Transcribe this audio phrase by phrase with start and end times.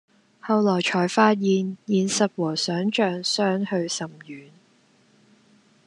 [0.41, 4.49] 後來才發現現實和想像相去甚遠